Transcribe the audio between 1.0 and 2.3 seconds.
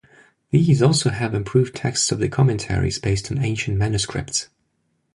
have improved texts of the